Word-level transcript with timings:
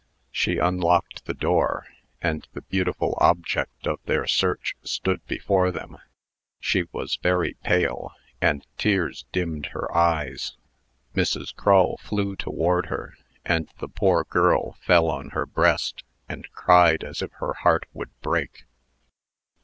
She 0.31 0.57
unlocked 0.57 1.25
the 1.25 1.33
door, 1.35 1.85
and 2.23 2.47
the 2.53 2.63
beautiful 2.63 3.15
object 3.21 3.85
of 3.85 3.99
their 4.05 4.25
search 4.25 4.73
stood 4.81 5.23
before 5.27 5.69
them. 5.69 5.99
She 6.59 6.85
was 6.91 7.19
very 7.21 7.53
pale, 7.63 8.11
and 8.41 8.65
tears 8.79 9.25
dimmed 9.31 9.67
her 9.73 9.95
eyes. 9.95 10.57
Mrs. 11.15 11.55
Crull 11.55 11.97
flew 11.97 12.35
toward 12.35 12.87
her, 12.87 13.15
and 13.45 13.69
the 13.77 13.89
poor 13.89 14.23
girl 14.23 14.71
fell 14.83 15.07
on 15.07 15.29
her 15.37 15.45
breast, 15.45 16.03
and 16.27 16.51
cried 16.51 17.03
as 17.03 17.21
if 17.21 17.31
her 17.33 17.53
heart 17.61 17.85
would 17.93 18.09
break. 18.21 18.65